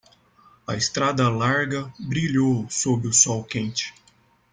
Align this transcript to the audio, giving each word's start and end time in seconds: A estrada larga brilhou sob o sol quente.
A 0.65 0.73
estrada 0.75 1.29
larga 1.29 1.93
brilhou 1.99 2.67
sob 2.71 3.07
o 3.07 3.13
sol 3.13 3.43
quente. 3.43 3.93